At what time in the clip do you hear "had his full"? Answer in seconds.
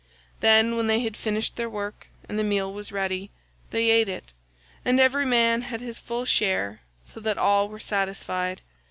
5.61-6.25